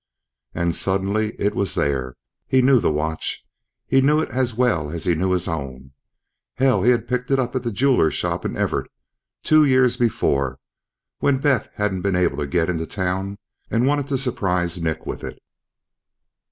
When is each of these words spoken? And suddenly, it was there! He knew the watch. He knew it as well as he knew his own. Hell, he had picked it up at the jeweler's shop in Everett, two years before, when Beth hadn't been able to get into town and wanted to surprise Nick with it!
And 0.55 0.73
suddenly, 0.73 1.39
it 1.39 1.53
was 1.53 1.75
there! 1.75 2.17
He 2.47 2.63
knew 2.63 2.79
the 2.79 2.91
watch. 2.91 3.45
He 3.85 4.01
knew 4.01 4.19
it 4.19 4.29
as 4.29 4.55
well 4.55 4.89
as 4.89 5.03
he 5.05 5.13
knew 5.13 5.29
his 5.29 5.47
own. 5.47 5.91
Hell, 6.55 6.81
he 6.81 6.89
had 6.89 7.07
picked 7.07 7.29
it 7.29 7.37
up 7.37 7.55
at 7.55 7.61
the 7.61 7.71
jeweler's 7.71 8.15
shop 8.15 8.43
in 8.43 8.57
Everett, 8.57 8.89
two 9.43 9.63
years 9.63 9.97
before, 9.97 10.57
when 11.19 11.37
Beth 11.37 11.69
hadn't 11.75 12.01
been 12.01 12.15
able 12.15 12.37
to 12.37 12.47
get 12.47 12.67
into 12.67 12.87
town 12.87 13.37
and 13.69 13.85
wanted 13.85 14.07
to 14.07 14.17
surprise 14.17 14.81
Nick 14.81 15.05
with 15.05 15.23
it! 15.23 15.37